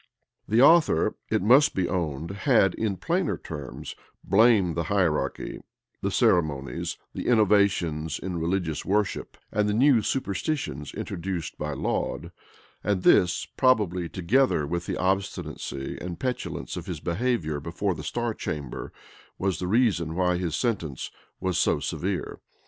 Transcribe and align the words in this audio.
The 0.47 0.63
author, 0.63 1.13
it 1.29 1.43
must 1.43 1.75
be 1.75 1.87
owned, 1.87 2.31
had, 2.31 2.73
in 2.73 2.97
plainer 2.97 3.37
terms, 3.37 3.95
blamed 4.23 4.73
the 4.73 4.85
hierarchy, 4.85 5.61
the 6.01 6.09
ceremonies, 6.09 6.97
the 7.13 7.27
innovations 7.27 8.17
in 8.17 8.39
religious 8.39 8.83
worship, 8.83 9.37
and 9.51 9.69
the 9.69 9.75
new 9.75 10.01
superstitions 10.01 10.91
introduced 10.95 11.55
by 11.59 11.73
Laud;[*] 11.73 12.31
and 12.83 13.03
this, 13.03 13.45
probably, 13.45 14.09
together 14.09 14.65
with 14.65 14.87
the 14.87 14.97
obstinacy 14.97 15.99
and 16.01 16.19
petulance 16.19 16.75
of 16.75 16.87
his 16.87 16.99
behavior 16.99 17.59
before 17.59 17.93
the 17.93 18.01
star 18.01 18.33
chamber, 18.33 18.91
was 19.37 19.59
the 19.59 19.67
reason 19.67 20.15
why 20.15 20.37
his 20.37 20.55
sentence 20.55 21.11
was 21.39 21.59
so 21.59 21.79
severe. 21.79 22.39